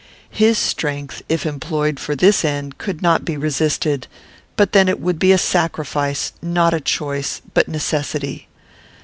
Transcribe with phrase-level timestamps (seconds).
[0.31, 4.07] His strength, if employed for this end, could not be resisted;
[4.55, 8.47] but then it would be a sacrifice, not a choice, but necessity.